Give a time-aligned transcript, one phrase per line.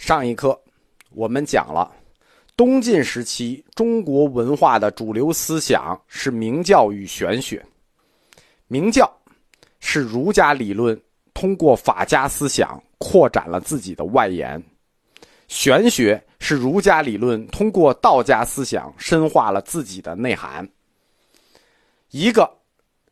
[0.00, 0.58] 上一课
[1.10, 1.92] 我们讲了，
[2.56, 7.62] 东晋时期中国文化的主流思想是明教与玄学。
[8.66, 9.14] 明教
[9.78, 10.98] 是儒家理论
[11.34, 14.60] 通过法家思想扩展了自己的外延，
[15.48, 20.66] 玄学是儒家理论通过道家思想深化了自己的内涵。
[22.08, 22.50] 一个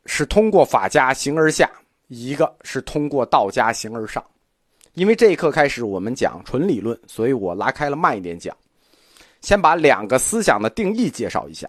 [0.07, 1.71] 是通过法家形而下，
[2.07, 4.25] 一个是通过道家形而上。
[4.95, 8.57] 因为这一课开始我们讲纯理论，所以我拉开了慢一点讲。
[9.41, 11.69] 先把两个思想的定义介绍一下。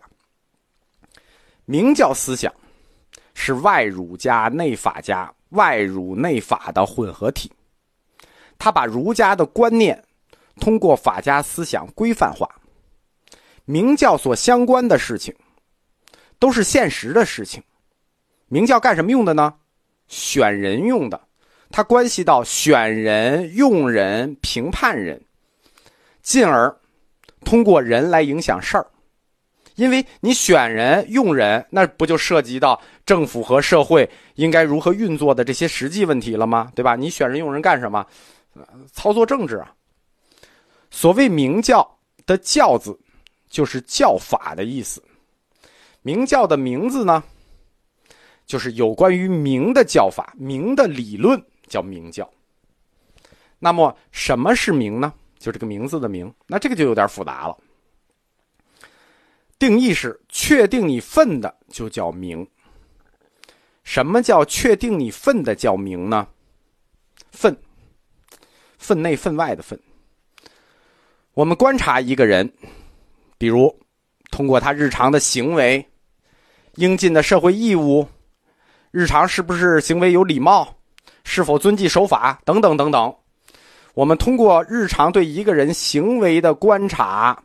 [1.66, 2.52] 明教思想
[3.36, 7.52] 是外儒家内法家、外儒内法的混合体，
[8.58, 10.04] 他把儒家的观念
[10.60, 12.50] 通过法家思想规范化。
[13.66, 15.32] 明教所相关的事情
[16.40, 17.62] 都是现实的事情。
[18.48, 19.54] 明教干什么用的呢？
[20.08, 21.22] 选人用的。
[21.80, 25.24] 它关系到选人、用人、评判人，
[26.22, 26.76] 进而
[27.46, 28.86] 通过人来影响事儿。
[29.76, 36.70] 因为你选人、用人，那不就涉及到政府和社会应该如何运作的这些实际问题了吗？
[36.76, 36.98] 对吧？
[36.98, 38.06] 你选人、用人干什么？
[38.92, 39.74] 操作政治啊。
[40.92, 41.90] 所谓明教
[42.26, 43.00] 的“教”字，
[43.50, 45.02] 就是教法的意思。
[46.02, 47.24] 明教的名字呢，
[48.46, 51.42] 就是有关于明的教法、明的理论。
[51.70, 52.30] 叫明教。
[53.60, 55.14] 那么什么是明呢？
[55.38, 56.34] 就这个名字的明。
[56.48, 57.58] 那这个就有点复杂了。
[59.58, 62.46] 定义是确定你份的就叫明。
[63.84, 66.28] 什么叫确定你份的叫明呢？
[67.32, 67.56] 份，
[68.78, 69.80] 分内分外的份。
[71.34, 72.52] 我们观察一个人，
[73.38, 73.78] 比如
[74.30, 75.86] 通过他日常的行为、
[76.76, 78.08] 应尽的社会义务、
[78.92, 80.79] 日常是不是行为有礼貌。
[81.24, 83.14] 是否遵纪守法等等等等，
[83.94, 87.38] 我们通过日常对一个人行为的观察，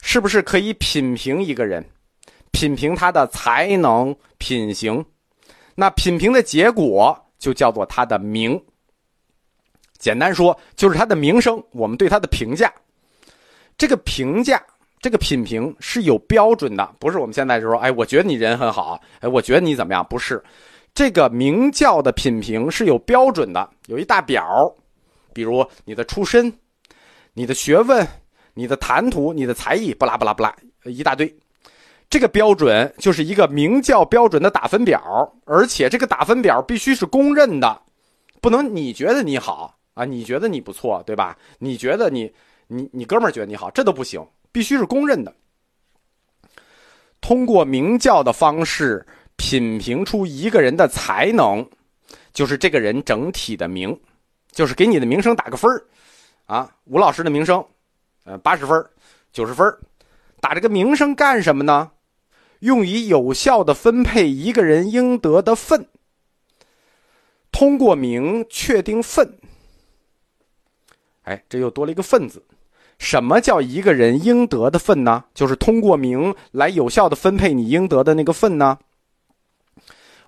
[0.00, 1.84] 是不是可以品评一个人，
[2.50, 5.04] 品评他的才能品行？
[5.74, 8.60] 那品评的结果就叫做他的名。
[9.98, 11.62] 简单说，就是他的名声。
[11.72, 12.72] 我们对他的评价，
[13.78, 14.62] 这个评价，
[15.00, 20.04] 这个品评是有标准的，不是我们现在就说，哎，我觉得你人很好，哎，我觉得你怎么样？
[20.08, 20.42] 不是。
[20.96, 24.74] 这个明教的品评是有标准的，有一大表，
[25.34, 26.50] 比如你的出身、
[27.34, 28.08] 你的学问、
[28.54, 31.30] 你的谈吐、你的才艺，不拉不拉不拉，一大堆。
[32.08, 37.82] 这个标准就是一个明教标准的打分表，而且这个打分表必须是公认的，
[38.40, 41.36] 不能你觉得你好啊，你觉得你不错，对吧？
[41.58, 42.32] 你觉得你
[42.68, 45.30] 你你哥们儿觉得你好，这都不行，必须是公认的。
[47.20, 49.06] 通过明教的方式。
[49.48, 51.64] 品评出一个人的才能，
[52.32, 53.96] 就是这个人整体的名，
[54.50, 55.70] 就是给你的名声打个分
[56.46, 57.64] 啊，吴老师的名声，
[58.24, 58.84] 呃，八十分
[59.32, 59.64] 九十分
[60.40, 61.92] 打这个名声干什么呢？
[62.58, 65.86] 用以有效的分配一个人应得的份。
[67.52, 69.32] 通过名确定份。
[71.22, 72.42] 哎，这又多了一个“份”字。
[72.98, 75.22] 什么叫一个人应得的份呢？
[75.34, 78.76] 就是通过名来有效的分配你应得的那个份呢？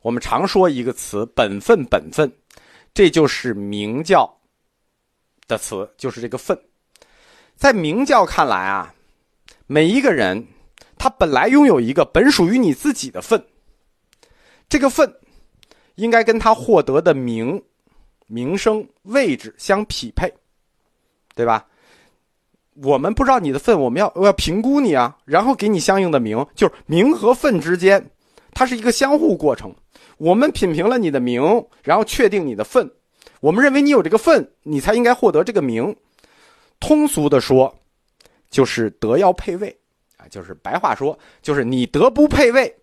[0.02, 2.32] 我们常说一个词“本分”，本分，
[2.94, 4.38] 这就是明教
[5.46, 6.58] 的词，就是这个“分”。
[7.56, 8.94] 在明教看来啊，
[9.66, 10.46] 每一个人
[10.96, 13.44] 他本来拥有一个本属于你自己的份，
[14.68, 15.12] 这个份
[15.96, 17.60] 应该跟他获得的名、
[18.26, 20.32] 名声、位置相匹配，
[21.34, 21.66] 对吧？
[22.80, 28.08] 我们不知道你的份，我们要我要评估你啊，然后给你相应的名，就是名和份之间，
[28.58, 29.72] 它是一个相互过程。
[30.16, 31.40] 我们品评了你的名，
[31.84, 32.90] 然后确定你的份。
[33.38, 35.94] 我们认为你有这个份，你才应该获得这个名。
[36.80, 37.72] 通俗的说，
[38.50, 39.78] 就是德要配位
[40.16, 42.74] 啊，就是白话说，就是你德不配位，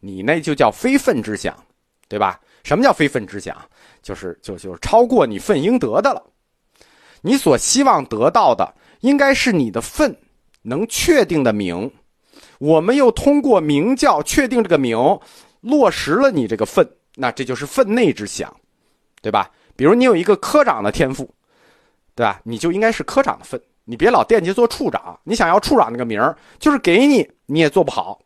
[0.00, 1.56] 你那就叫非分之想，
[2.08, 2.40] 对吧？
[2.64, 3.56] 什么叫非分之想？
[4.02, 6.20] 就是就就是超过你份应得的了。
[7.20, 10.16] 你所希望得到的，应该是你的份
[10.62, 11.88] 能确定的名。
[12.62, 14.96] 我们又通过名教确定这个名。
[15.62, 18.52] 落实了你这个分，那这就是分内之想，
[19.20, 19.50] 对吧？
[19.76, 21.28] 比如你有一个科长的天赋，
[22.14, 22.40] 对吧？
[22.44, 25.18] 你就应该是科长的分，你别老惦记做处长。
[25.24, 28.20] 你想要处长那个名儿，就是给你，你也做不好，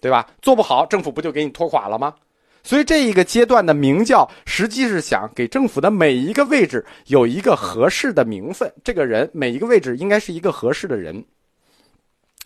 [0.00, 0.26] 对吧？
[0.40, 2.14] 做不好，政府不就给你拖垮了吗？
[2.62, 11.24] 所以这一个阶段的明教，实际是想给政府的每一个位置有一个合适的名分，这个人每一个位置应该是一个合适的人。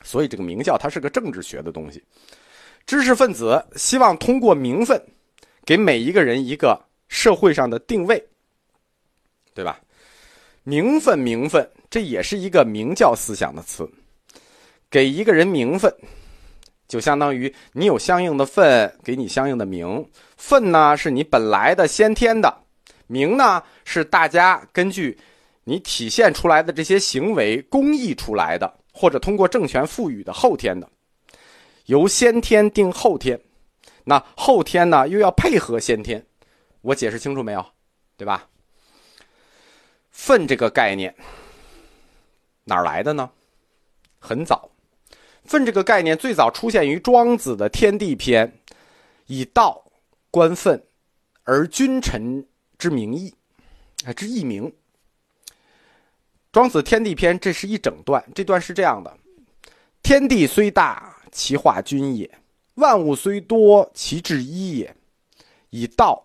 [0.07, 2.01] 所以这个明教它是个政治学的东西。
[2.87, 5.03] 知识分子希望通过名分，
[5.65, 8.25] 给每一个人一个社会上的定位，
[9.53, 9.81] 对吧？
[10.63, 13.89] 名分，名分，这也是一个明教思想的词。
[14.89, 15.93] 给一个人名分，
[16.87, 20.09] 就相当于你有相应的分，给你相应的名。
[20.37, 22.49] 分呢，是你本来的先天的；
[23.09, 25.19] 名呢，是大家根据
[25.65, 30.91] 你体现出来的这些行为公益出来的，或者通过政权赋予的后天的。
[31.85, 33.39] 由先天定后天，
[34.05, 36.25] 那后天呢，又要配合先天。
[36.81, 37.65] 我解释清楚没有？
[38.17, 38.49] 对吧？
[40.11, 41.15] 分这个概念
[42.65, 43.31] 哪来的呢？
[44.19, 44.71] 很早，
[45.45, 48.49] 分这个概念最早出现于庄子的《天地篇》，
[49.27, 49.85] 以道
[50.31, 50.83] 观分，
[51.45, 52.45] 而君臣
[52.79, 53.35] 之名义，
[54.07, 54.73] 啊之义名。
[56.57, 59.15] 庄子《天地篇》这是一整段，这段是这样的：
[60.03, 62.27] 天地虽大，其化均也；
[62.77, 64.97] 万物虽多，其志一也。
[65.69, 66.25] 以道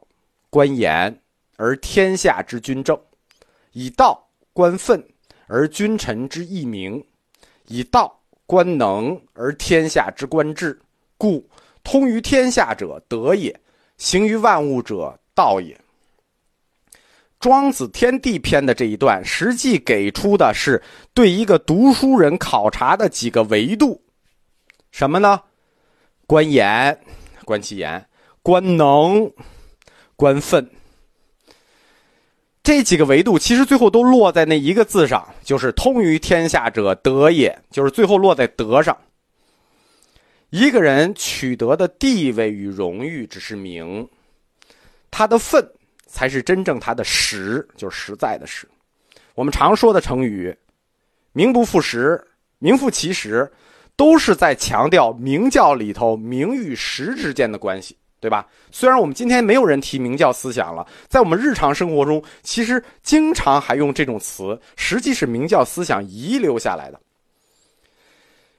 [0.49, 1.19] 观言，
[1.57, 2.97] 而天下之君正。
[3.73, 5.05] 以道观分，
[5.47, 7.03] 而君臣之义明；
[7.67, 10.81] 以道观能，而天下之官治。
[11.17, 11.45] 故
[11.83, 13.53] 通于天下者德也，
[13.97, 15.77] 行于万物者道也。
[17.41, 20.81] 庄子《天地篇》的这一段，实际给出的是
[21.13, 23.99] 对一个读书人考察的几个维度，
[24.91, 25.41] 什么呢？
[26.27, 26.97] 观言，
[27.43, 27.99] 观其言；
[28.43, 29.29] 观能，
[30.15, 30.69] 观分。
[32.63, 38.95] 这几个维度其实最后都落在那一个字上，就是“通于天下者德也”，就是最后落在德上。
[40.51, 44.07] 一个人取得的地位与荣誉只是名，
[45.09, 45.67] 他的分
[46.11, 48.67] 才是真正它的实，就是实在的实。
[49.33, 50.55] 我们常说的成语
[51.31, 52.21] “名不副实
[52.59, 53.49] ”“名副其实”，
[53.95, 57.97] 都是在强调明教里头名与实之间的关系。
[58.19, 58.47] 对吧？
[58.69, 67.01] 虽然我们今天没有人提明教思想了，在我们日常生活中，其实经常还用这种词，实际是明教思想遗留下来的。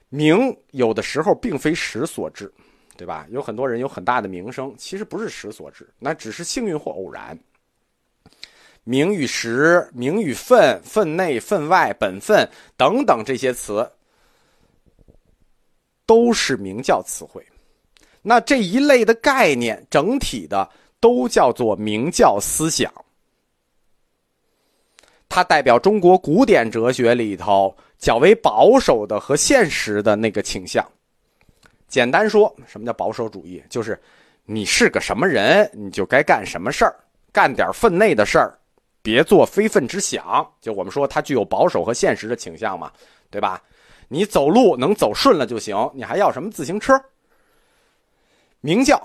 [0.09, 2.51] 名有的时候并非实所致，
[3.03, 3.27] 对吧？
[3.29, 7.37] 有很多人有很大的名声，其实不是实所致，那只是幸运或偶然。
[8.85, 13.91] 名与实、名与分、分内分外、本分等等这些词，
[16.05, 17.45] 都是明教词汇。
[18.21, 20.69] 那这一类的概念，整体的
[21.01, 22.89] 都叫做明教思想，
[25.27, 30.89] 它代表中国古典哲学里头较为保守的和现实的那个倾向。
[31.93, 33.63] 简单说，什么叫保守主义？
[33.69, 34.01] 就是
[34.45, 36.95] 你是个什么人，你就该干什么事儿，
[37.31, 38.57] 干点分内的事儿，
[39.03, 40.43] 别做非分之想。
[40.59, 42.91] 就我们说，它具有保守和现实的倾向嘛，
[43.29, 43.61] 对吧？
[44.07, 46.99] 你走路能走顺了就行，你还要什么自行车？
[48.59, 48.99] 明教，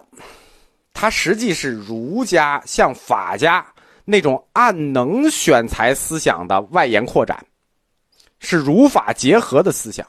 [0.94, 3.66] 它实际是儒家向法家
[4.06, 7.44] 那种按能选才思想的外延扩展，
[8.38, 10.08] 是儒法结合的思想。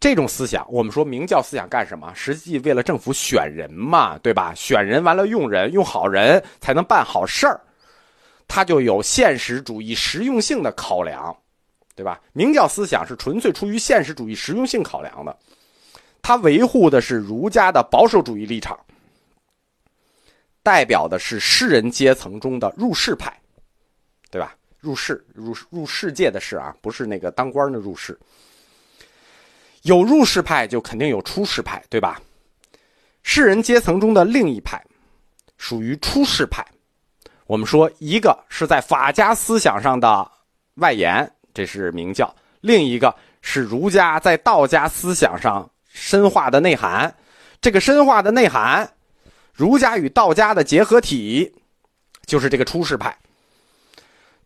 [0.00, 2.12] 这种思想，我们说明教思想干什么？
[2.14, 4.54] 实际为了政府选人嘛，对吧？
[4.54, 7.60] 选人完了用人，用好人才能办好事儿，
[8.46, 11.36] 它就有现实主义实用性的考量，
[11.96, 12.20] 对吧？
[12.32, 15.36] 明教思想是纯粹出于现实主义实用性考量的。
[16.22, 18.78] 他维护的是儒家的保守主义立场，
[20.62, 23.36] 代表的是士人阶层中的入世派，
[24.30, 24.54] 对吧？
[24.78, 28.16] 入世入入世界的“世”啊，不是那个当官的入世。
[29.82, 32.20] 有入世派，就肯定有出世派，对吧？
[33.22, 34.82] 士人阶层中的另一派，
[35.56, 36.64] 属于出世派。
[37.46, 40.30] 我们说，一个是在法家思想上的
[40.74, 42.26] 外延，这是明教；
[42.60, 45.68] 另一个是儒家在道家思想上。
[45.90, 47.12] 深化的内涵，
[47.60, 48.88] 这个深化的内涵，
[49.52, 51.52] 儒家与道家的结合体，
[52.24, 53.16] 就是这个出世派。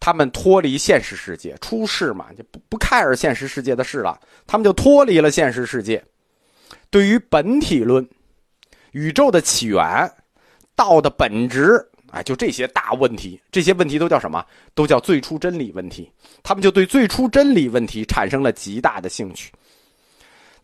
[0.05, 4.19] 他们脱离现实世界，出世嘛，就不不 care 现实世界的事了。
[4.49, 6.05] 他们就脱离了现实世界，
[6.91, 8.05] 对于本体论、
[8.91, 10.13] 宇宙的起源、
[10.75, 11.81] 道的本质，
[12.11, 14.45] 哎，就这些大问题，这些问题都叫什么？
[14.75, 16.11] 都叫最初真理问题。
[16.43, 19.53] 他们就对最初真理问题产生了极大的兴趣。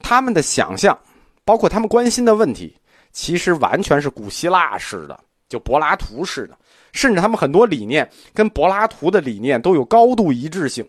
[0.00, 0.98] 他们的想象，
[1.44, 2.76] 包括他们关心的问题，
[3.12, 5.16] 其实完全是古希腊式的，
[5.48, 6.58] 就柏拉图式的，
[6.92, 10.88] 甚至他们很多理念跟柏拉图的理念都有高度一致性。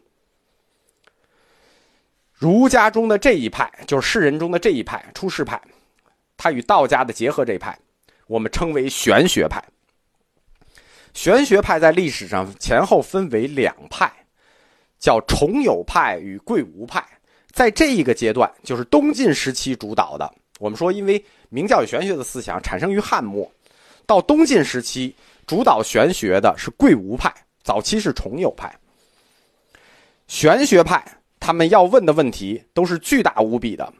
[2.33, 5.61] 儒家中的这一派，就是世人中的这一派，出世派，
[6.37, 7.77] 他与道家的结合这一派，
[8.27, 9.63] 我们称为玄学派。
[11.13, 14.09] 玄学派在历史上前后分为两派，
[14.99, 17.05] 叫重有派与贵无派。
[17.51, 20.33] 在这一个阶段，就是东晋时期主导的。
[20.59, 23.51] 我们说，因为明教与玄学的思想产生于汉末，
[24.05, 25.13] 到东晋时期
[25.49, 28.71] 主导玄学的是贵无派早期是重有派。
[30.27, 31.03] 玄学派
[31.39, 33.91] 他们要问的问题都是巨大无比的。